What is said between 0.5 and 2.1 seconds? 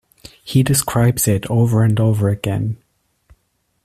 describes it over and